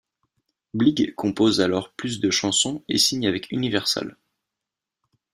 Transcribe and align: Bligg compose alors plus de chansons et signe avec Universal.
Bligg 0.73 1.13
compose 1.13 1.61
alors 1.61 1.91
plus 1.93 2.19
de 2.19 2.31
chansons 2.31 2.83
et 2.89 2.97
signe 2.97 3.27
avec 3.27 3.51
Universal. 3.51 4.17